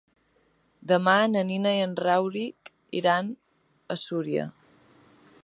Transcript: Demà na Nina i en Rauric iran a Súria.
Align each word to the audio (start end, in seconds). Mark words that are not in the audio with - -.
Demà 0.91 1.13
na 1.33 1.43
Nina 1.49 1.73
i 1.79 1.83
en 1.89 1.93
Rauric 2.01 2.73
iran 3.03 3.31
a 3.95 3.99
Súria. 4.07 4.49